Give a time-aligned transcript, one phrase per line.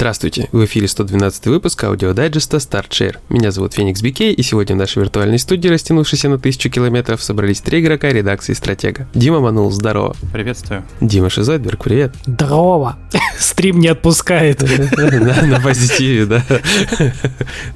[0.00, 3.18] Здравствуйте, в эфире 112 выпуск аудиодайджеста StartShare.
[3.28, 7.60] Меня зовут Феникс Бикей, и сегодня в нашей виртуальной студии, растянувшейся на тысячу километров, собрались
[7.60, 9.06] три игрока редакции «Стратега».
[9.12, 10.16] Дима Манул, здорово.
[10.32, 10.84] Приветствую.
[11.02, 12.14] Дима Шизойдберг, привет.
[12.24, 12.98] Здорово.
[13.38, 14.62] Стрим не отпускает.
[14.96, 16.44] На позитиве, да.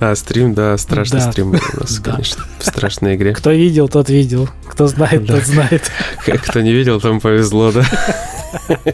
[0.01, 3.35] А, стрим, да, страшный стрим был у нас, конечно, в страшной игре.
[3.35, 4.49] Кто видел, тот видел.
[4.67, 5.91] Кто знает, тот знает.
[6.25, 7.85] Кто не видел, тому повезло, да.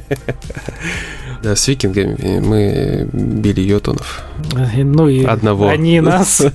[1.42, 4.22] Да, с викингами мы били йотунов.
[4.76, 5.68] Ну и одного.
[5.68, 6.42] они нас.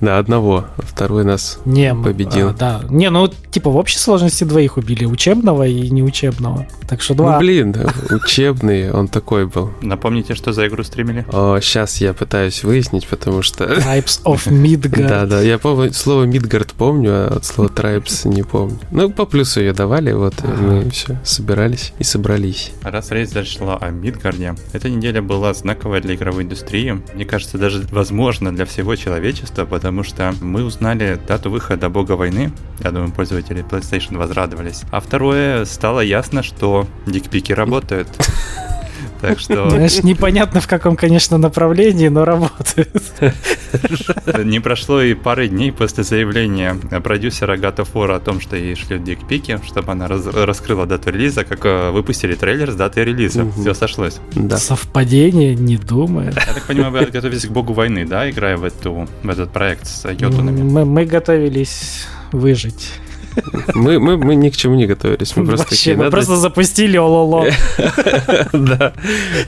[0.00, 0.66] Да, одного.
[0.78, 2.48] Второй нас не, победил.
[2.48, 2.80] А, да.
[2.88, 5.04] Не, ну типа в общей сложности двоих убили.
[5.04, 6.66] Учебного и неучебного.
[6.88, 7.34] Так что два.
[7.34, 7.76] Ну блин,
[8.10, 9.70] учебный он такой был.
[9.82, 11.26] Напомните, что за игру стримили?
[11.32, 13.64] О, сейчас я пытаюсь выяснить, потому что...
[13.64, 15.08] Tribes of Midgard.
[15.08, 18.78] Да, да, я помню, слово Midgard помню, а слово Tribes не помню.
[18.90, 22.72] Ну, по плюсу ее давали, вот мы все собирались и собрались.
[22.82, 27.02] Раз речь зашла о Мидгарде, эта неделя была знаковая для игровой индустрии.
[27.14, 32.52] Мне кажется, даже возможно для всего человечества, потому что мы узнали дату выхода Бога войны.
[32.82, 34.82] Я думаю, пользователи PlayStation возрадовались.
[34.90, 38.08] А второе, стало ясно, что дикпики работают.
[39.20, 39.70] Так что...
[39.70, 43.02] Знаешь, непонятно в каком, конечно, направлении, но работает.
[44.44, 49.04] Не прошло и пары дней после заявления продюсера of War о том, что ей шлют
[49.04, 53.44] дикпики, чтобы она раз раскрыла дату релиза, как э, выпустили трейлер с датой релиза.
[53.44, 53.60] Угу.
[53.60, 54.18] Все сошлось.
[54.34, 54.56] Да.
[54.56, 56.32] Совпадение, не думаю.
[56.34, 59.86] Я так понимаю, вы готовитесь к богу войны, да, играя в, эту, в этот проект
[59.86, 60.62] с йотунами?
[60.62, 62.92] Мы, мы готовились выжить.
[63.74, 65.36] Мы, мы, мы ни к чему не готовились.
[65.36, 66.16] Мы просто, Вообще, такие, мы надо...
[66.16, 67.46] просто запустили ололо.
[68.52, 68.92] Да.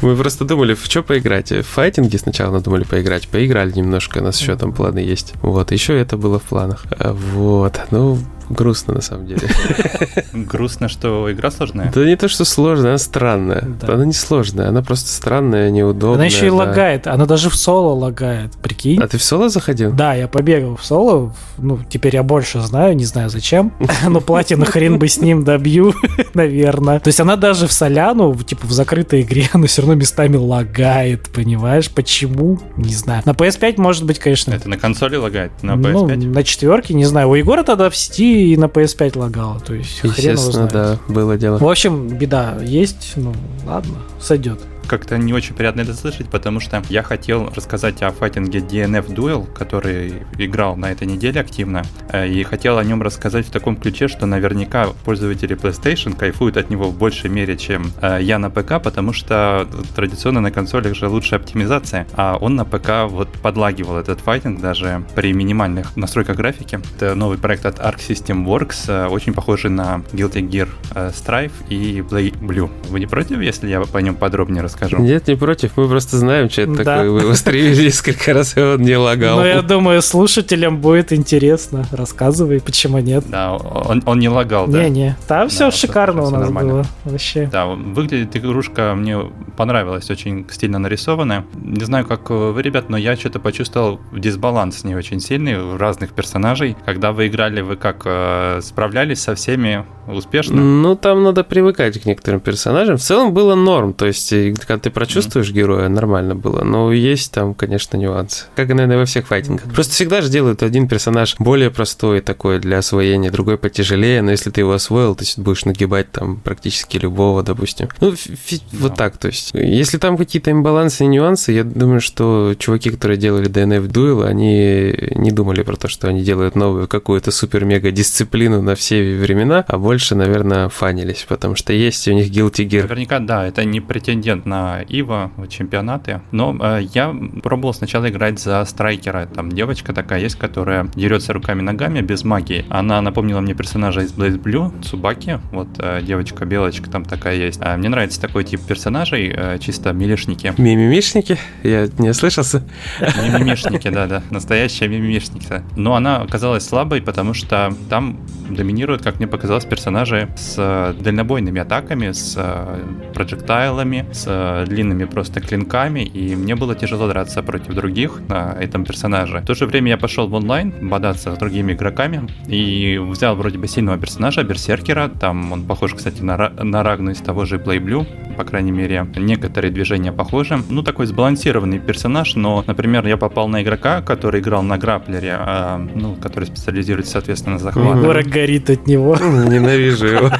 [0.02, 1.50] Мы просто думали, в что поиграть.
[1.50, 3.28] В файтинге сначала надумали поиграть.
[3.28, 5.34] Поиграли немножко, у нас еще там планы есть.
[5.42, 6.84] Вот, еще это было в планах.
[6.98, 7.81] Вот.
[7.91, 8.19] Ну,
[8.50, 9.49] грустно на самом деле.
[10.33, 11.91] Грустно, что игра сложная?
[11.94, 13.65] Да не то, что сложная, она странная.
[13.81, 13.94] Да.
[13.94, 16.16] Она не сложная, она просто странная, неудобная.
[16.16, 16.56] Она еще и да.
[16.56, 19.00] лагает, она даже в соло лагает, прикинь.
[19.00, 19.93] А ты в соло заходил?
[19.93, 23.72] Да, я побегал в соло, ну, теперь я больше знаю, не знаю зачем,
[24.09, 25.94] но платину хрен бы с ним добью,
[26.34, 26.99] наверное.
[26.99, 31.31] То есть она даже в соляну, типа в закрытой игре, она все равно местами лагает,
[31.31, 31.88] понимаешь?
[31.91, 32.59] Почему?
[32.77, 33.22] Не знаю.
[33.25, 34.53] На PS5 может быть, конечно.
[34.53, 35.53] Это на консоли лагает?
[35.62, 36.17] На PS5?
[36.17, 37.28] Ну, на четверке, не знаю.
[37.28, 39.60] У Егора тогда в сети и на PS5 лагало.
[39.60, 40.72] То есть, хрен его знает.
[40.72, 41.58] да, было дело.
[41.58, 43.34] В общем, беда есть, ну
[43.66, 48.58] ладно, сойдет как-то не очень приятно это слышать, потому что я хотел рассказать о файтинге
[48.58, 53.52] DNF Duel, который играл на этой неделе активно, э, и хотел о нем рассказать в
[53.52, 58.40] таком ключе, что наверняка пользователи PlayStation кайфуют от него в большей мере, чем э, я
[58.40, 63.28] на ПК, потому что традиционно на консолях же лучшая оптимизация, а он на ПК вот
[63.40, 66.80] подлагивал этот файтинг даже при минимальных настройках графики.
[66.96, 70.68] Это новый проект от Arc System Works, э, очень похожий на Guilty Gear
[71.12, 72.68] Strive и Play Blue.
[72.88, 74.79] Вы не против, если я по нем подробнее расскажу?
[74.80, 75.02] Скажу.
[75.02, 75.76] Нет, не против.
[75.76, 76.84] Мы просто знаем, что это да.
[76.84, 77.10] такое.
[77.10, 79.38] Вы его стримили несколько раз, и он не лагал.
[79.41, 81.86] Ну, я думаю, слушателям будет интересно.
[81.92, 83.24] Рассказывай, почему нет.
[83.28, 84.84] Да, он, он не лагал, да?
[84.84, 86.72] Не-не, там все да, шикарно у нас нормально.
[86.72, 86.84] было.
[87.04, 87.48] Вообще.
[87.50, 89.19] Да, выглядит игрушка, мне
[89.56, 91.44] понравилась, очень стильно нарисованная.
[91.54, 95.76] Не знаю, как вы, ребят, но я что-то почувствовал дисбаланс с ней очень сильный у
[95.76, 96.76] разных персонажей.
[96.84, 100.56] Когда вы играли, вы как э, справлялись со всеми успешно?
[100.56, 102.96] Ну, там надо привыкать к некоторым персонажам.
[102.96, 104.32] В целом было норм, то есть,
[104.70, 105.53] когда ты прочувствуешь mm.
[105.53, 106.62] героя, нормально было.
[106.62, 108.44] Но есть там, конечно, нюансы.
[108.54, 109.66] Как, наверное, во всех файтингах.
[109.66, 109.75] Mm.
[109.75, 114.50] Просто всегда же делают один персонаж более простой такой для освоения, другой потяжелее, но если
[114.50, 117.88] ты его освоил, ты будешь нагибать там практически любого, допустим.
[118.00, 118.60] Ну, yeah.
[118.75, 119.50] вот так, то есть.
[119.54, 124.94] Если там какие-то имбалансы и нюансы, я думаю, что чуваки, которые делали DNF Duel, они
[125.16, 129.78] не думали про то, что они делают новую какую-то супер-мега дисциплину на все времена, а
[129.78, 132.82] больше, наверное, фанились, потому что есть у них Guilty Gear.
[132.82, 138.64] Наверняка, да, это не претендент на Ива чемпионаты, но э, я пробовал сначала играть за
[138.64, 139.26] страйкера.
[139.26, 142.64] Там девочка такая есть, которая дерется руками-ногами без магии.
[142.69, 147.61] Она напомнила мне персонажа из Blaze Blue, Цубаки, вот э, девочка-белочка там такая есть.
[147.62, 150.55] Э, мне нравится такой тип персонажей, э, чисто милишники.
[150.58, 151.38] Мимимишники?
[151.62, 152.64] Я не ослышался.
[153.00, 155.62] Мимимишники, да-да, настоящая мимимишница.
[155.76, 158.19] Но она оказалась слабой, потому что там
[158.49, 162.79] доминирует, как мне показалось, персонаж персонажи с э, дальнобойными атаками, с э,
[163.14, 168.84] проджектайлами, с э, длинными просто клинками, и мне было тяжело драться против других на этом
[168.84, 169.40] персонаже.
[169.40, 173.58] В то же время я пошел в онлайн бодаться с другими игроками и взял вроде
[173.58, 177.78] бы сильного персонажа, берсеркера, там он похож, кстати, на, на Рагну из того же Play
[177.78, 178.06] Blue,
[178.40, 180.62] по крайней мере, некоторые движения похожи.
[180.70, 185.76] Ну, такой сбалансированный персонаж, но, например, я попал на игрока, который играл на граплере, а,
[185.94, 188.00] ну, который специализируется, соответственно, на захвате.
[188.00, 189.14] Город горит от него.
[189.20, 190.31] Ненавижу его.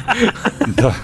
[0.65, 0.95] Да,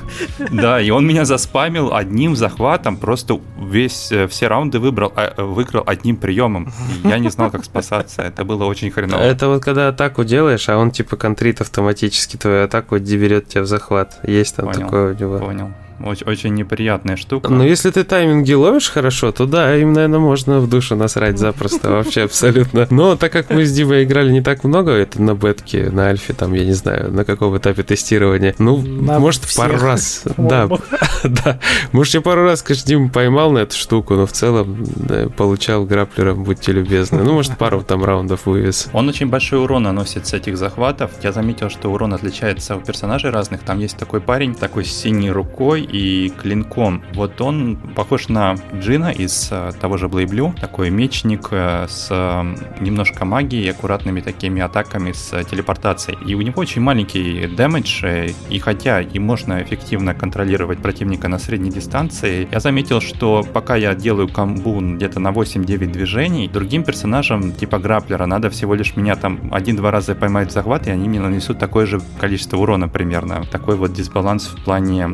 [0.52, 5.84] да, и он меня заспамил одним захватом, просто весь, э, все раунды выбрал, а, выиграл
[5.86, 6.72] одним приемом.
[7.04, 8.24] Я не знал, как спасаться.
[8.24, 9.22] Это было очень хреново.
[9.22, 13.68] Это вот когда атаку делаешь, а он типа контрит автоматически твою атаку берет тебя в
[13.68, 14.20] захват.
[14.24, 15.38] Есть там Понял, такое у него.
[15.38, 15.72] Понял.
[16.04, 17.50] Очень, очень неприятная штука.
[17.50, 21.90] Но если ты тайминги ловишь хорошо, то да, им, наверное, можно в душу насрать запросто,
[21.90, 22.88] вообще абсолютно.
[22.90, 26.34] Но так как мы с Димой играли не так много, это на бетке, на альфе,
[26.34, 30.70] там, я не знаю, на каком этапе тестирования, ну, На может, всех, пару раз, да,
[31.24, 31.60] да.
[31.92, 35.86] Может, я пару раз, конечно, Дима поймал на эту штуку, но в целом да, получал
[35.86, 37.24] граплером, будьте любезны.
[37.24, 38.88] Ну, может, пару там раундов вывез.
[38.94, 41.12] Он очень большой урон наносит с этих захватов.
[41.24, 43.62] Я заметил, что урон отличается у персонажей разных.
[43.62, 47.04] Там есть такой парень, такой с синей рукой и клинком.
[47.14, 50.54] Вот он похож на Джина из э, того же Блейблю.
[50.60, 56.18] Такой мечник э, с э, немножко магией и аккуратными такими атаками с телепортацией.
[56.26, 58.06] И у него очень маленький дэмэдж,
[58.50, 63.96] и хотя и можно эффективно контролировать противника на средней дистанции, я заметил, что пока я
[63.96, 69.50] делаю камбу где-то на 8-9 движений, другим персонажам типа граплера надо всего лишь меня там
[69.52, 73.44] один-два раза поймать в захват, и они мне нанесут такое же количество урона примерно.
[73.52, 75.08] Такой вот дисбаланс в плане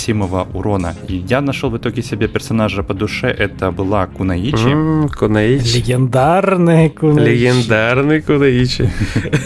[0.00, 0.94] наносимого урона.
[1.08, 4.72] И я нашел в итоге себе персонажа по душе, это была Кунаичи.
[4.72, 5.76] М, Кунаичи.
[5.76, 7.30] Легендарный Кунаичи.
[7.30, 8.90] Легендарный Кунаичи.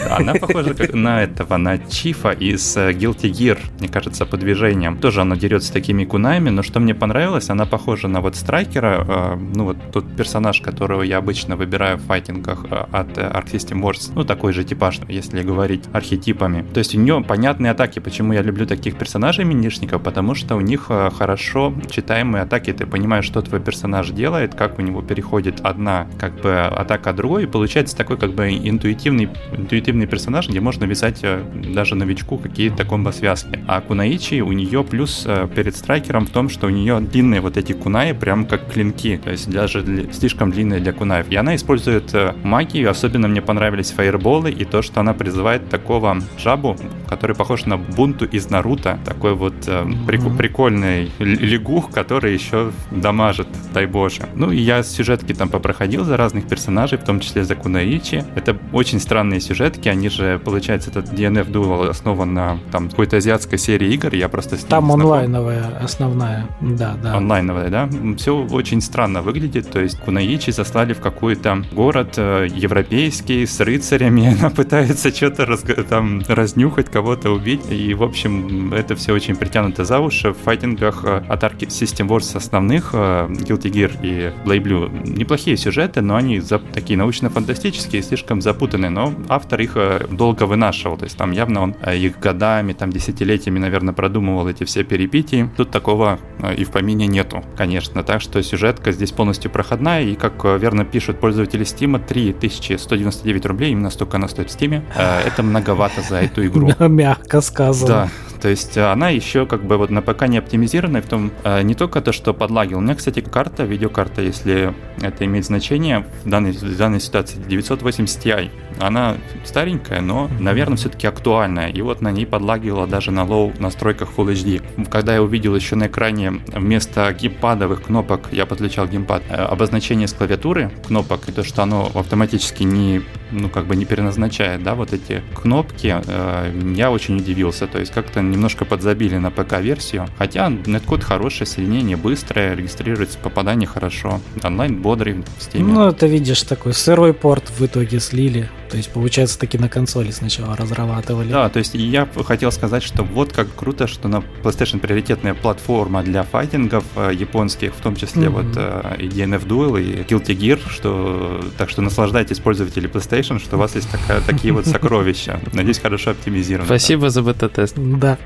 [0.09, 4.97] Она похожа как на этого, на Чифа из э, Guilty Gear, мне кажется, по движениям.
[4.97, 9.37] Тоже она дерется такими кунами, но что мне понравилось, она похожа на вот Страйкера, э,
[9.55, 14.11] ну вот тот персонаж, которого я обычно выбираю в файтингах э, от Arc System Wars,
[14.15, 16.65] ну такой же типаж, если говорить архетипами.
[16.73, 20.59] То есть у нее понятные атаки, почему я люблю таких персонажей минишников, потому что у
[20.61, 25.61] них э, хорошо читаемые атаки, ты понимаешь, что твой персонаж делает, как у него переходит
[25.63, 30.59] одна как бы атака от другой, и получается такой как бы интуитивный, интуитивный персонаж, где
[30.59, 31.41] можно вязать э,
[31.73, 33.59] даже новичку какие-то комбо-связки.
[33.67, 37.57] А Кунаичи у нее плюс э, перед страйкером в том, что у нее длинные вот
[37.57, 41.27] эти кунаи, прям как клинки, то есть даже для- слишком длинные для кунаев.
[41.29, 42.13] И она использует
[42.43, 46.75] магию, особенно мне понравились фаерболы и то, что она призывает такого жабу,
[47.07, 50.37] который похож на Бунту из Наруто, такой вот э, прик- Мгм.
[50.37, 54.23] прикольный лягух, который еще дамажит, дай боже.
[54.35, 58.23] Ну и я сюжетки там попроходил за разных персонажей, в том числе за Кунаичи.
[58.35, 63.57] Это очень странные сюжетки, они же, получается, этот DNF Duel основан на там какой-то азиатской
[63.57, 65.01] серии игр, я просто с Там знаком.
[65.01, 66.47] онлайновая основная.
[66.61, 67.15] Да, да.
[67.15, 67.89] Онлайновая, да?
[68.17, 69.69] Все очень странно выглядит.
[69.71, 74.35] То есть Кунаичи заслали в какой-то город э, европейский с рыцарями.
[74.39, 77.61] Она пытается что-то разг- там разнюхать, кого-то убить.
[77.69, 80.14] И, в общем, это все очень притянуто за уши.
[80.23, 85.57] В файтингах э, от Arc System Wars основных э, Guilty Gear и Blade Blue неплохие
[85.57, 88.89] сюжеты, но они за- такие научно-фантастические, слишком запутанные.
[88.89, 90.97] Но автор их э, долго вынашивал.
[90.97, 95.49] То есть там явно он их годами, там десятилетиями, наверное, продумывал эти все перипетии.
[95.57, 96.19] Тут такого
[96.57, 98.03] и в помине нету, конечно.
[98.03, 100.03] Так что сюжетка здесь полностью проходная.
[100.03, 104.81] И, как верно пишут пользователи Steam, 3199 рублей, именно столько она стоит в Steam.
[104.95, 106.71] Это многовато за эту игру.
[106.87, 107.87] Мягко сказано.
[107.87, 108.09] Да,
[108.45, 111.63] то есть э, она еще как бы вот на ПК не оптимизированная, в том э,
[111.63, 112.77] не только то, что подлагил.
[112.77, 114.71] У меня, кстати, карта, видеокарта, если
[115.01, 118.51] это имеет значение, в данной, в данной ситуации 980 Ti.
[118.79, 121.69] Она старенькая, но, наверное, все-таки актуальная.
[121.69, 124.89] И вот на ней подлагивала даже на low настройках Full HD.
[124.89, 130.13] Когда я увидел еще на экране вместо геймпадовых кнопок, я подключал геймпад, э, обозначение с
[130.13, 133.01] клавиатуры кнопок, и то, что оно автоматически не,
[133.31, 137.67] ну, как бы не переназначает, да, вот эти кнопки, э, я очень удивился.
[137.67, 140.07] То есть как-то немножко подзабили на ПК-версию.
[140.17, 144.21] Хотя неткод хороший, соединение быстрое, регистрируется попадание хорошо.
[144.43, 145.63] Онлайн бодрый в Steam.
[145.63, 148.49] Ну, это видишь, такой сырой порт в итоге слили.
[148.69, 151.31] То есть, получается, таки на консоли сначала разрабатывали.
[151.31, 156.01] Да, то есть я хотел сказать, что вот как круто, что на PlayStation приоритетная платформа
[156.03, 158.33] для файтингов э, японских, в том числе Мгм.
[158.43, 163.55] вот э, и DNF Duel, и Guilty Gear, что так что наслаждайтесь пользователи PlayStation, что
[163.57, 165.39] у вас есть такая, такие вот сокровища.
[165.53, 166.65] Надеюсь, хорошо оптимизировано.
[166.65, 167.75] Спасибо за бета-тест.
[167.77, 168.17] Да.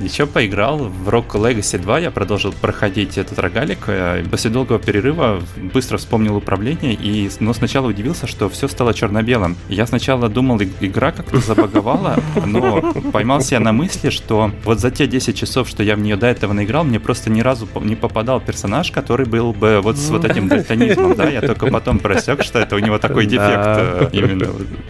[0.00, 3.78] Еще поиграл в Rock Legacy 2, я продолжил проходить этот рогалик.
[3.86, 5.40] Э, После долгого перерыва
[5.72, 9.56] быстро вспомнил управление, и, но сначала удивился, что все стало черно-белым.
[9.68, 15.06] Я сначала думал, игра как-то забаговала, но поймался я на мысли, что вот за те
[15.06, 18.40] 10 часов, что я в нее до этого наиграл, мне просто ни разу не попадал
[18.40, 22.58] персонаж, который был бы вот с вот этим дальтонизмом, да, я только потом просек, что
[22.58, 24.48] это у него такой дефект э, именно.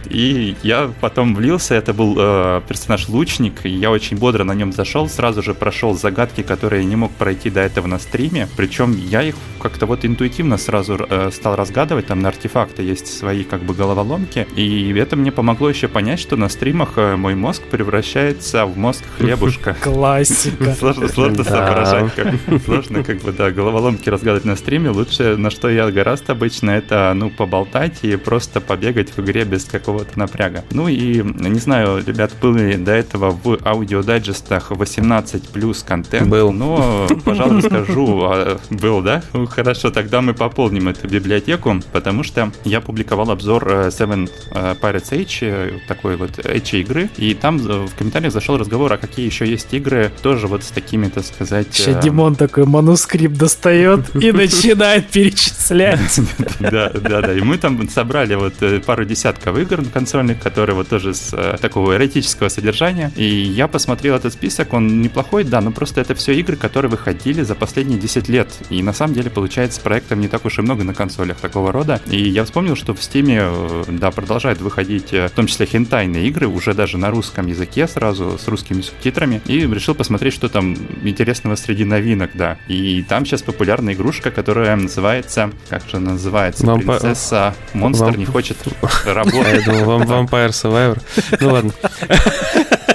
[0.09, 4.71] И я потом влился, это был э, персонаж лучник, и я очень бодро на нем
[4.71, 8.47] зашел, сразу же прошел загадки, которые не мог пройти до этого на стриме.
[8.55, 13.43] Причем я их как-то вот интуитивно сразу э, стал разгадывать, там на артефакты есть свои
[13.43, 17.63] как бы головоломки, и это мне помогло еще понять, что на стримах э, мой мозг
[17.63, 19.75] превращается в мозг хлебушка.
[19.81, 20.75] Классика.
[20.79, 22.33] Сложно, сложно соображать, как
[22.65, 24.89] сложно как бы, да, головоломки разгадывать на стриме.
[24.89, 29.65] Лучше, на что я гораздо обычно, это, ну, поболтать и просто побегать в игре без
[29.65, 30.63] какого-то напряга.
[30.71, 36.27] Ну и, не знаю, ребят, были до этого в аудиодайджестах 18 плюс контент.
[36.27, 36.51] Был.
[36.51, 39.23] Но, пожалуй, скажу, а, был, да?
[39.33, 44.75] Ну, хорошо, тогда мы пополним эту библиотеку, потому что я публиковал обзор э, Seven э,
[44.81, 49.25] Pirates Age, э, такой вот Age игры, и там в комментариях зашел разговор, а какие
[49.25, 51.67] еще есть игры, тоже вот с такими, так сказать...
[51.71, 55.99] Сейчас Димон такой манускрипт достает и начинает перечислять.
[56.59, 57.33] Да, да, да.
[57.33, 58.53] И мы там собрали вот
[58.85, 63.11] пару десятков игр консольных, которые вот тоже с такого эротического содержания.
[63.15, 67.43] И я посмотрел этот список, он неплохой, да, но просто это все игры, которые выходили
[67.43, 68.49] за последние 10 лет.
[68.69, 72.01] И на самом деле, получается, проектов не так уж и много на консолях такого рода.
[72.07, 76.27] И я вспомнил, что в Steam, э, да, продолжают выходить, э, в том числе хентайные
[76.27, 79.41] игры, уже даже на русском языке сразу, с русскими субтитрами.
[79.45, 82.57] И решил посмотреть, что там интересного среди новинок, да.
[82.67, 86.65] И там сейчас популярная игрушка, которая называется, как же называется?
[86.65, 86.97] Вампа...
[86.97, 88.17] Принцесса Монстр Вамп...
[88.17, 88.57] не хочет
[89.05, 89.65] работать.
[89.65, 91.01] Я думал, Vampire Survivor.
[91.39, 91.71] Ну ладно.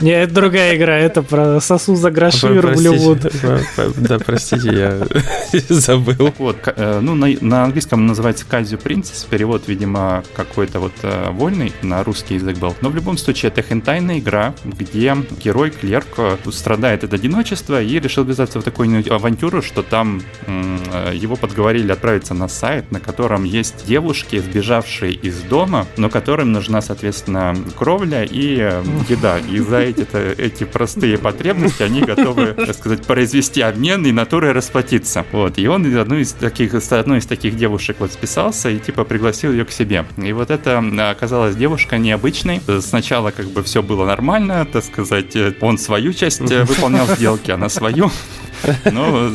[0.00, 3.30] Не, это другая игра, это про сосу за гроши и рублю воду.
[3.96, 5.06] Да, простите, я
[5.68, 6.32] забыл.
[6.38, 12.02] Вот, э, ну, на, английском называется Казю Принцесс, перевод, видимо, какой-то вот э, вольный на
[12.02, 12.74] русский язык был.
[12.80, 17.98] Но в любом случае, это хентайная игра, где герой, клерк, э, страдает от одиночества и
[17.98, 20.22] решил ввязаться в такую авантюру, что там
[21.12, 26.80] его подговорили отправиться на сайт, на котором есть девушки, сбежавшие из дома, но которым нужна,
[26.80, 29.38] соответственно, кровля еда.
[29.38, 30.06] И за эти,
[30.40, 35.24] эти простые потребности они готовы, так сказать, произвести обмен и натурой расплатиться.
[35.32, 35.58] Вот.
[35.58, 39.52] И он одну из таких, с одной из таких девушек вот списался и типа пригласил
[39.52, 40.04] ее к себе.
[40.16, 42.60] И вот это оказалась девушка необычной.
[42.80, 48.10] Сначала как бы все было нормально, так сказать, он свою часть выполнял сделки, она свою.
[48.90, 49.30] Но,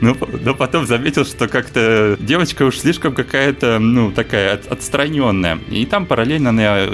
[0.00, 5.58] но, но потом заметил, что как-то девочка уж слишком какая-то, ну, такая отстраненная.
[5.70, 6.86] И там параллельно на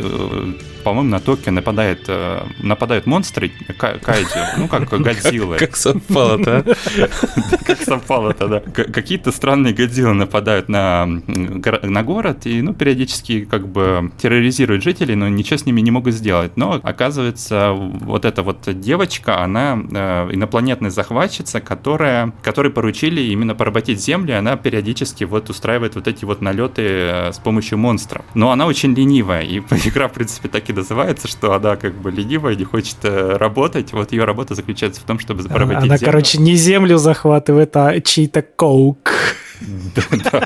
[0.82, 5.56] по-моему, на Токио нападает, э, нападают монстры кайдзю, ну, как Годзилла.
[5.56, 6.64] Как совпало-то,
[7.66, 8.60] Как совпало-то, да.
[8.60, 15.28] Какие-то странные Годзиллы нападают на, на город и, ну, периодически как бы терроризируют жителей, но
[15.28, 16.56] ничего с ними не могут сделать.
[16.56, 24.00] Но, оказывается, вот эта вот девочка, она э, инопланетная захватчица, которая, которой поручили именно поработить
[24.00, 28.24] Землю, и она периодически вот устраивает вот эти вот налеты э, с помощью монстров.
[28.34, 32.10] Но она очень ленивая, и игра, в принципе, так и называется, что она как бы
[32.10, 33.92] ленивая, не хочет э, работать.
[33.92, 36.12] Вот ее работа заключается в том, чтобы поработить Она, землю.
[36.12, 39.12] короче, не землю захватывает, а чей-то коук.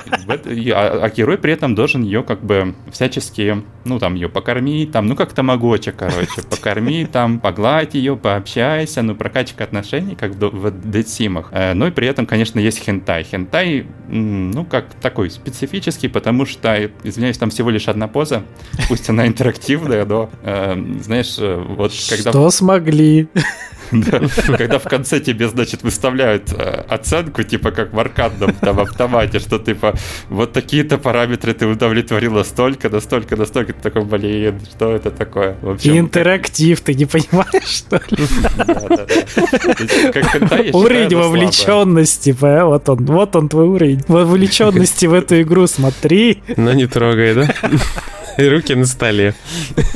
[0.73, 5.07] А, а герой при этом должен ее как бы всячески, ну, там, ее покормить, там,
[5.07, 11.49] ну, как тамагоча, короче, покорми, там, погладь ее, пообщайся, ну, прокачка отношений, как в дедсимах.
[11.51, 13.23] Э, ну, и при этом, конечно, есть хентай.
[13.23, 18.43] Хентай, ну, как такой специфический, потому что, извиняюсь, там всего лишь одна поза,
[18.87, 22.31] пусть она интерактивная, но, э, знаешь, э, вот когда...
[22.31, 23.27] Что смогли?
[24.57, 29.59] Когда в конце тебе, значит, выставляют э, оценку, типа как в аркадном там автомате, что
[29.59, 29.95] типа
[30.29, 35.55] вот такие-то параметры ты удовлетворила столько, настолько, настолько, ты такой, блин, что это такое?
[35.83, 38.23] И интерактив, ты не понимаешь, что ли?
[40.73, 46.41] Уровень вовлеченности, вот он, вот он твой уровень вовлеченности в эту игру, смотри.
[46.57, 47.53] Но не трогай, да?
[48.37, 49.35] Руки на столе.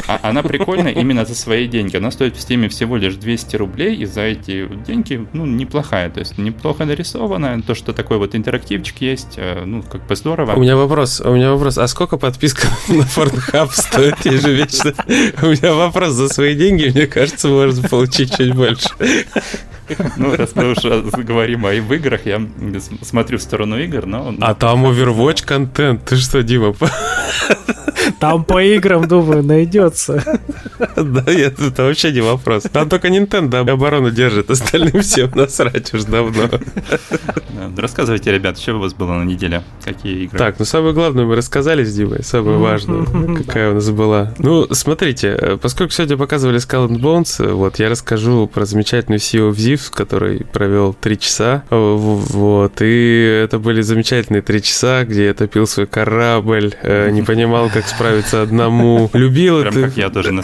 [0.08, 1.98] А, она прикольная именно за свои деньги.
[1.98, 6.10] Она стоит в стиме всего лишь 200 рублей, и за эти деньги, ну, неплохая.
[6.10, 7.62] То есть неплохо нарисована.
[7.62, 10.53] То, что такой вот интерактивчик есть, э, ну, как бы здорово.
[10.53, 11.77] У меня вопрос, у меня вопрос.
[11.77, 14.94] А сколько подписка на Pornhub стоит ежемесячно?
[15.41, 16.13] У меня вопрос.
[16.13, 18.89] За свои деньги, мне кажется, можно получить чуть больше.
[20.17, 22.41] Ну, раз мы уже говорим о играх, я
[23.01, 24.36] смотрю в сторону игр, но...
[24.41, 26.06] А там Overwatch контент.
[26.06, 26.75] Ты что, Дима?
[28.19, 30.24] Там по играм, думаю, найдется.
[30.95, 32.63] Да, нет, это вообще не вопрос.
[32.71, 36.50] Там только Nintendo оборону держит, остальным всем насрать уж давно.
[37.77, 39.63] Рассказывайте, ребят, что у вас было на неделе?
[39.83, 40.38] Какие игры?
[40.38, 43.05] Так, ну самое главное мы рассказали с Димой, самое важное,
[43.38, 44.33] какая у нас была.
[44.39, 49.55] Ну, смотрите, поскольку сегодня показывали Skull and Bones, вот, я расскажу про замечательную Sea of
[49.55, 55.67] Thieves, который провел три часа, вот, и это были замечательные три часа, где я топил
[55.67, 59.87] свой корабль, э, не понимал, как справиться одному, любил Прям это...
[59.87, 60.41] как я тоже на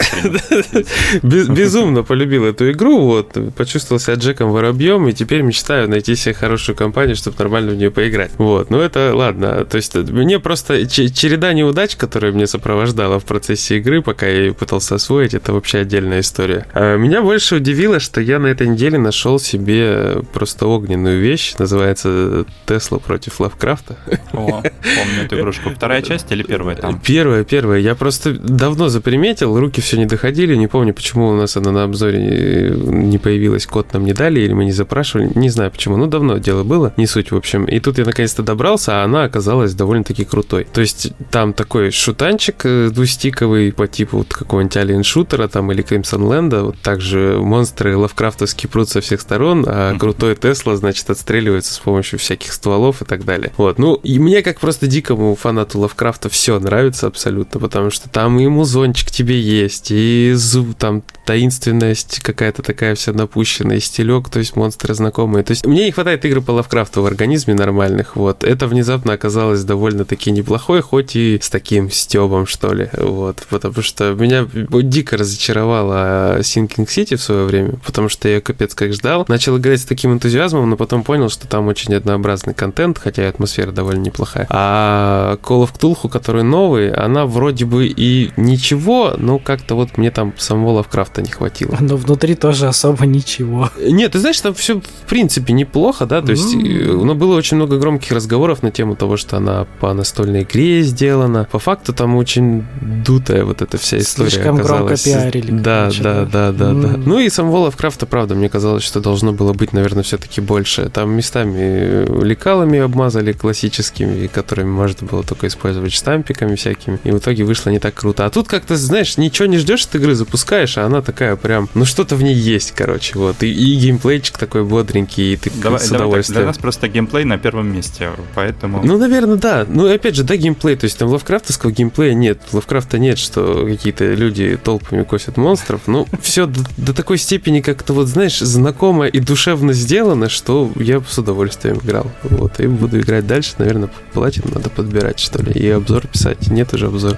[1.22, 6.76] Безумно полюбил эту игру, вот, почувствовал себя Джеком Воробьем, и теперь мечтаю найти себе хорошую
[6.76, 8.32] компанию, чтобы нормально в нее поиграть.
[8.38, 13.78] Вот, ну это ладно, то есть мне просто череда неудач, которая меня сопровождала в процессе
[13.78, 16.66] игры, пока я ее пытался освоить, это вообще отдельная история.
[16.74, 22.44] А Меня больше удивило, что я на этой неделе нашел себе просто огненную вещь, называется
[22.66, 23.96] Тесла против Лавкрафта.
[24.32, 25.70] О, помню эту игрушку.
[25.70, 27.00] Вторая часть или первая там?
[27.00, 27.78] Первое, первое.
[27.78, 31.84] Я просто давно заприметил, руки все не доходили, не помню, почему у нас она на
[31.84, 35.96] обзоре не- не появилась, код нам не дали, или мы не запрашивали, не знаю почему,
[35.96, 37.64] ну давно дело было, не суть, в общем.
[37.66, 40.66] И тут я наконец-то добрался, а она оказалась довольно-таки крутой.
[40.72, 45.84] То есть там такой шутанчик э, двустиковый по типу вот какого-нибудь Alien шутера там или
[45.84, 51.72] Crimson Land, вот также монстры лавкрафтовские прут со всех сторон, а крутой Тесла, значит, отстреливается
[51.72, 53.52] с помощью всяких стволов и так далее.
[53.56, 58.38] Вот, ну, и мне как просто дикому фанату Лавкрафта все нравится абсолютно, потому что там
[58.38, 64.38] и музончик тебе есть, и зуб, там таинственность какая-то такая вся напущенная, и стилек, то
[64.38, 65.44] есть монстры знакомые.
[65.44, 68.44] То есть мне не хватает игры по Лавкрафту в организме нормальных, вот.
[68.44, 73.46] Это внезапно оказалось довольно-таки неплохой, хоть и с таким стебом, что ли, вот.
[73.48, 74.46] Потому что меня
[74.82, 79.24] дико разочаровала Sinking City в свое время, потому что я капец как ждал.
[79.28, 83.26] Начал играть с таким энтузиазмом, но потом понял, что там очень однообразный контент, хотя и
[83.26, 84.46] атмосфера довольно неплохая.
[84.50, 90.10] А Call of Cthulhu, который новый, она вроде бы и ничего, но как-то вот мне
[90.10, 91.76] там самого Лавкрафта не хватило.
[91.80, 93.70] Но внутри тоже особо ничего.
[93.78, 97.56] Нет, ты знаешь, там все в принципе неплохо, да, то есть, э, но было очень
[97.56, 101.46] много громких разговоров на тему того, что она по настольной игре сделана.
[101.50, 105.02] По факту там очень дутая вот эта вся история Слишком громко оказалась.
[105.02, 106.88] пиарили, Да, короче, да, да, да, да.
[106.94, 107.02] М.
[107.04, 110.88] Ну и самого Лавкрафта, правда, мне казалось, что должно было быть, наверное, все-таки больше.
[110.90, 116.98] Там местами лекалами обмазали классическими, которыми можно было только использовать штампиками всякими.
[117.04, 118.26] И в итоге вышло не так круто.
[118.26, 121.84] А тут как-то, знаешь, ничего не ждешь от игры, запускаешь, а она такая прям, ну
[121.84, 123.42] что-то в ней есть, короче, вот.
[123.42, 126.38] И, и геймплейчик такой бодренький, и ты Давай, с давай так, удовольствием.
[126.40, 128.82] для нас просто геймплей на первом месте, поэтому...
[128.84, 129.66] Ну, наверное, да.
[129.68, 130.76] Ну, опять же, да, геймплей.
[130.76, 132.40] То есть там лавкрафтовского геймплея нет.
[132.52, 135.82] Лавкрафта нет, что какие-то люди толпами косят монстров.
[135.86, 141.00] Ну, все до, до такой степени как-то вот, знаешь, знакомо и душевно сделано, что я
[141.00, 142.10] с удовольствием играл.
[142.22, 143.54] Вот, и буду играть дальше.
[143.58, 146.48] Наверное, платину надо подбирать, что ли, и обзор писать.
[146.48, 147.13] Нет уже обзор.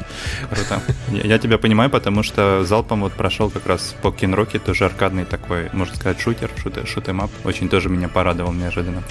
[0.51, 0.81] Круто.
[1.11, 5.25] Я, я тебя понимаю, потому что залпом вот прошел как раз Pokken Rocket, тоже аркадный
[5.25, 6.51] такой, можно сказать, шутер,
[6.87, 7.31] шутемап.
[7.45, 9.03] Очень тоже меня порадовал неожиданно.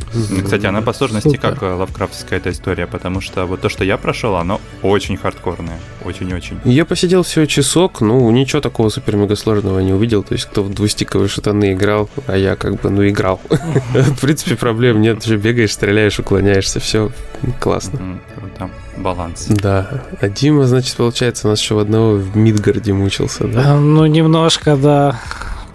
[0.44, 1.42] Кстати, она по сложности Супер.
[1.42, 5.80] как э, лавкрафтская эта история, потому что вот то, что я прошел, оно очень хардкорное.
[6.04, 6.60] Очень-очень.
[6.66, 10.24] Я посидел всего часок, ну, ничего такого супер-мега сложного не увидел.
[10.24, 13.42] То есть, кто в двустиковые шутаны играл, а я как бы, ну, играл.
[13.50, 15.20] В принципе, проблем нет.
[15.20, 17.12] Ты же бегаешь, стреляешь, уклоняешься, все
[17.60, 18.20] классно.
[18.36, 18.70] Круто.
[18.98, 19.48] Баланс.
[19.50, 20.04] Да.
[20.22, 23.74] А Дима, значит, получается, у нас еще в одного в Мидгарде мучился, да?
[23.74, 25.20] А, Ну, немножко, да.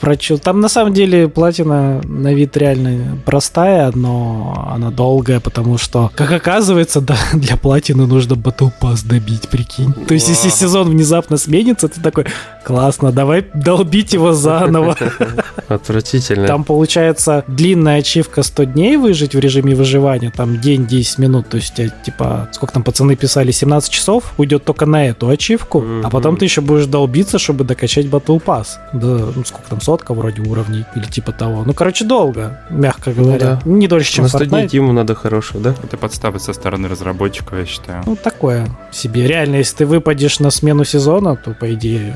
[0.01, 0.39] Прочу.
[0.39, 6.33] Там на самом деле платина на вид реально простая, но она долгая, потому что, как
[6.33, 9.93] оказывается, да, для платины нужно Pass добить, прикинь.
[9.93, 12.27] То есть, если сезон внезапно сменится, ты такой,
[12.65, 14.97] классно, давай долбить его заново.
[15.69, 16.47] Отвратительно.
[16.47, 21.57] Там получается длинная ачивка 100 дней выжить в режиме выживания, там день 10 минут, то
[21.57, 26.11] есть, тебя, типа, сколько там пацаны писали, 17 часов уйдет только на эту ачивку, а
[26.11, 28.67] потом ты еще будешь долбиться, чтобы докачать Pass.
[28.93, 31.65] Да, ну сколько там, сотка вроде уровней или типа того.
[31.67, 33.39] Ну, короче, долго, мягко Ну говоря.
[33.39, 33.61] да.
[33.65, 34.69] Не дольше, чем На 100 дней Fortnite.
[34.69, 35.75] Диму надо хорошего, да?
[35.83, 38.03] Это подставы со стороны разработчиков, я считаю.
[38.07, 39.27] Ну, такое себе.
[39.27, 42.15] Реально, если ты выпадешь на смену сезона, то, по идее,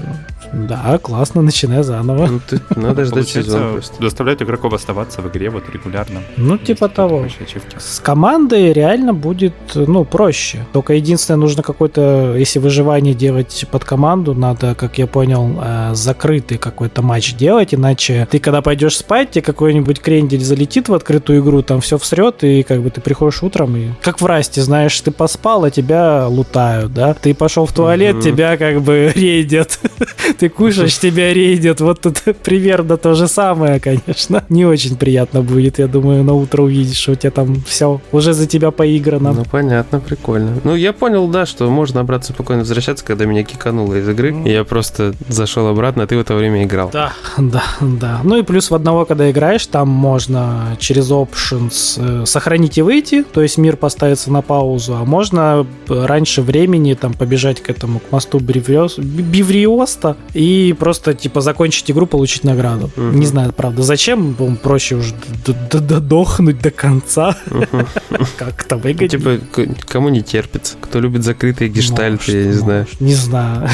[0.54, 2.26] да, классно, начинай заново.
[2.26, 4.02] Ну, ты- надо ждать сезон просто.
[4.02, 6.20] заставляет игроков оставаться в игре вот регулярно.
[6.36, 7.26] Ну, Есть типа того.
[7.78, 10.64] С командой реально будет, ну, проще.
[10.72, 16.58] Только единственное, нужно какой-то, если выживание делать под команду, надо, как я понял, э, закрытый
[16.58, 21.62] какой-то матч делать, иначе ты, когда пойдешь спать, тебе какой-нибудь крендель залетит в открытую игру,
[21.62, 25.10] там все всрет, и как бы ты приходишь утром, и как в расте, знаешь, ты
[25.10, 27.14] поспал, а тебя лутают, да?
[27.14, 28.22] Ты пошел в туалет, Мгм.
[28.22, 29.78] тебя как бы рейдят.
[30.44, 31.80] Ты кушаешь, тебя рейдят.
[31.80, 34.44] Вот это примерно то же самое, конечно.
[34.50, 38.34] Не очень приятно будет, я думаю, на утро увидишь, что у тебя там все уже
[38.34, 39.32] за тебя поиграно.
[39.32, 40.58] Ну, понятно, прикольно.
[40.62, 44.36] Ну, я понял, да, что можно обратно спокойно возвращаться, когда меня кикануло из игры.
[44.44, 46.90] И я просто зашел обратно, а ты в это время играл.
[46.92, 48.20] Да, да, да.
[48.22, 53.22] Ну и плюс в одного, когда играешь, там можно через options э, сохранить и выйти,
[53.22, 58.12] то есть мир поставится на паузу, а можно раньше времени там побежать к этому, к
[58.12, 62.90] мосту Бивриос, Бивриоста и просто типа закончить игру, получить награду.
[62.96, 63.20] Мгм.
[63.20, 65.14] Не знаю, правда, зачем, По-моему, проще уже
[65.80, 67.36] додохнуть до конца.
[68.36, 69.08] Как-то выгоднее.
[69.08, 70.76] Типа, к- кому не терпится?
[70.80, 72.86] Кто любит закрытые гештальты, я не знаю.
[73.00, 73.68] Не знаю.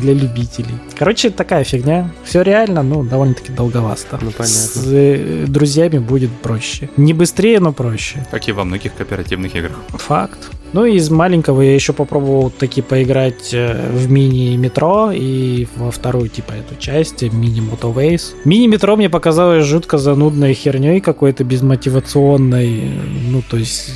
[0.00, 0.74] Для любителей.
[0.98, 2.10] Короче, такая фигня.
[2.24, 4.18] Все реально, ну, довольно-таки долговасто.
[4.20, 4.54] Ну, понятно.
[4.54, 6.88] С э, друзьями будет проще.
[6.96, 8.26] Не быстрее, но проще.
[8.30, 9.76] Как и во многих кооперативных играх.
[9.90, 10.38] Факт.
[10.72, 16.28] Ну и из маленького я еще попробовал таки поиграть э, в мини-метро и во вторую,
[16.28, 18.34] типа, эту часть, э, мини-мотовейс.
[18.44, 22.80] Мини-метро мне показалось жутко занудной херней какой-то безмотивационной.
[22.80, 22.88] э,
[23.30, 23.90] Ну, то есть...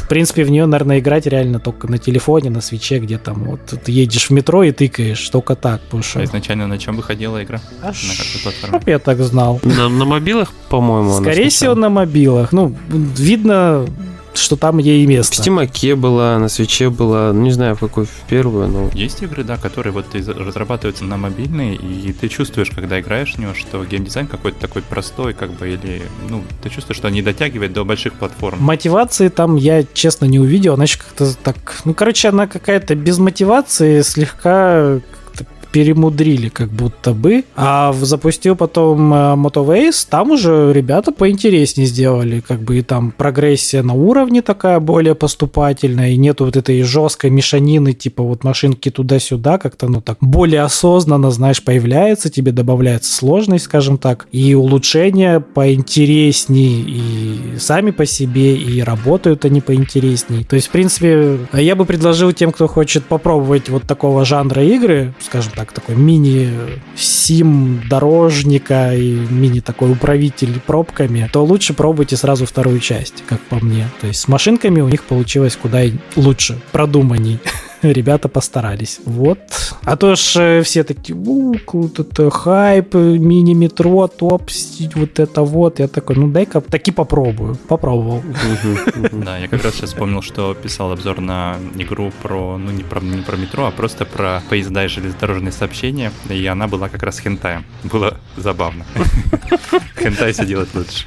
[0.00, 3.60] В принципе, в нее, наверное, играть реально только на телефоне, на свече, где там вот
[3.84, 6.20] ты едешь в метро и тыкаешь, только так, потому что...
[6.20, 7.60] А изначально на чем выходила игра?
[7.82, 9.60] А На чтоб я так знал.
[9.62, 12.52] На, на мобилах, по-моему, Скорее всего, на мобилах.
[12.52, 13.86] Ну, видно,
[14.34, 15.36] что там ей В место.
[15.36, 18.90] Стимаке была, на свече была, ну, не знаю, в какой в первую, но...
[18.94, 23.54] Есть игры, да, которые вот разрабатываются на мобильные, и ты чувствуешь, когда играешь в него,
[23.54, 27.84] что геймдизайн какой-то такой простой, как бы, или, ну, ты чувствуешь, что не дотягивает до
[27.84, 28.62] больших платформ.
[28.62, 30.74] Мотивации там я, честно, не увидел.
[30.74, 31.80] Она еще как-то так...
[31.84, 35.00] Ну, короче, она какая-то без мотивации слегка
[35.72, 37.44] перемудрили, как будто бы.
[37.56, 43.82] А запустил потом э, MotoWays, там уже ребята поинтереснее сделали, как бы и там прогрессия
[43.82, 49.58] на уровне такая более поступательная, и нету вот этой жесткой мешанины, типа вот машинки туда-сюда,
[49.58, 56.84] как-то, ну так, более осознанно, знаешь, появляется, тебе добавляется сложность, скажем так, и улучшения поинтереснее,
[56.86, 60.44] и сами по себе, и работают они поинтересней.
[60.44, 65.14] То есть, в принципе, я бы предложил тем, кто хочет попробовать вот такого жанра игры,
[65.20, 72.80] скажем так, такой мини-сим дорожника и мини такой управитель пробками, то лучше пробуйте сразу вторую
[72.80, 73.88] часть, как по мне.
[74.00, 75.82] То есть с машинками у них получилось куда
[76.16, 77.38] лучше, продуманней.
[77.82, 79.00] Ребята постарались.
[79.04, 79.38] Вот.
[79.84, 84.50] А то ж э, все такие, у, круто, это хайп, мини-метро, топ,
[84.94, 85.78] вот это вот.
[85.78, 87.56] Я такой, ну дай-ка таки попробую.
[87.68, 88.22] Попробовал.
[89.12, 93.00] Да, я как раз сейчас вспомнил, что писал обзор на игру про, ну не про,
[93.00, 97.18] не про метро, а просто про поезда и железнодорожные сообщения, и она была как раз
[97.18, 97.64] хентаем.
[97.84, 98.84] Было забавно.
[99.96, 101.04] Хентай все делать лучше.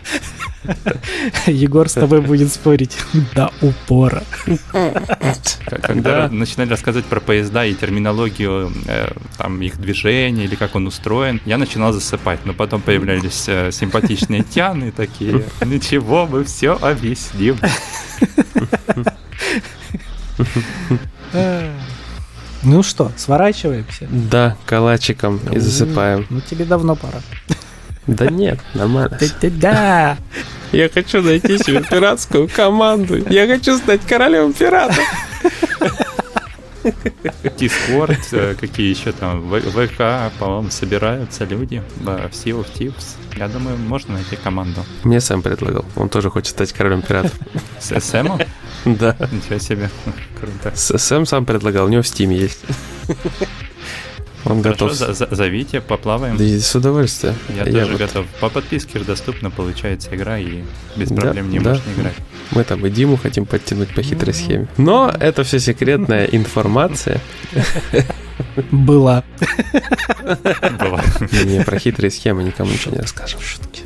[1.47, 2.97] Егор с тобой будет спорить
[3.35, 4.23] до упора.
[5.81, 6.29] Когда
[6.63, 11.57] начинали рассказывать про поезда и терминологию, э, там, их движения или как он устроен, я
[11.57, 15.43] начинал засыпать, но потом появлялись э, симпатичные тяны такие.
[15.65, 17.57] Ничего, мы все объясним.
[22.65, 24.07] Ну что, сворачиваемся?
[24.09, 26.25] Да, калачиком и засыпаем.
[26.29, 27.19] Ну тебе давно пора.
[28.07, 29.19] Да нет, нормально.
[29.41, 30.17] Да.
[30.71, 33.17] Я хочу найти себе пиратскую команду.
[33.29, 35.03] Я хочу стать королем пиратов.
[36.83, 43.15] Discord, э, какие еще там, ВК, по-моему, собираются люди в Sea of Thieves.
[43.37, 44.83] Я думаю, можно найти команду.
[45.03, 45.85] Мне Сэм предлагал.
[45.95, 47.33] Он тоже хочет стать королем пиратов.
[47.79, 48.39] С СМом?
[48.85, 49.15] Да.
[49.31, 49.89] Ничего себе.
[50.39, 50.75] Круто.
[50.75, 51.85] Сэм сам предлагал.
[51.85, 52.59] У него в Стиме есть.
[54.45, 54.97] Он Хорошо, готов.
[54.97, 56.35] за- за- зовите, поплаваем.
[56.37, 57.35] Да и с удовольствием.
[57.49, 58.25] Я, тоже вот- готов.
[58.41, 60.63] По подписке же доступно получается игра, и
[60.97, 61.71] без Да, проблем не да.
[61.71, 62.15] можно играть.
[62.51, 64.67] Мы там и Диму хотим подтянуть по хитрой схеме.
[64.77, 67.21] Но это все секретная информация.
[68.71, 69.23] Была.
[70.79, 71.01] Было.
[71.43, 73.39] Не, про хитрые схемы никому ничего не расскажем.
[73.41, 73.81] Шутки.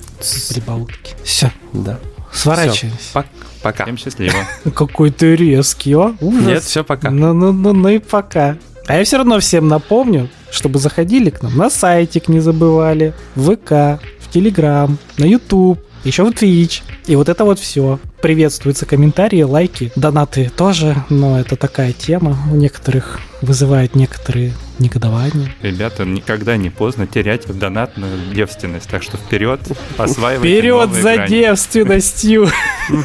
[0.53, 1.13] Прибаутки.
[1.23, 1.99] Все, Да.
[2.33, 2.97] сворачиваемся.
[3.13, 3.25] Пок-
[3.61, 3.83] Пока.
[3.85, 4.35] Всем счастливо.
[4.75, 6.15] Какой ты резкий, а?
[6.21, 6.41] Ужас.
[6.45, 7.09] Нет, все пока.
[7.11, 8.57] Ну, ну, ну, ну и пока.
[8.87, 13.55] А я все равно всем напомню, чтобы заходили к нам на сайтик, не забывали, в
[13.55, 16.81] ВК, в Телеграм, на YouTube, еще в Twitch.
[17.05, 17.99] И вот это вот все.
[18.21, 25.53] Приветствуются комментарии, лайки, донаты тоже, но это такая тема у некоторых вызывает некоторые негодования.
[25.61, 29.59] Ребята, никогда не поздно терять донатную девственность, так что вперед,
[29.97, 31.29] осваивайте Вперед за грани.
[31.29, 32.49] девственностью!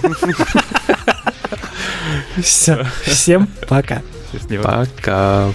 [2.43, 4.03] Все, всем пока.
[4.63, 5.51] Пока.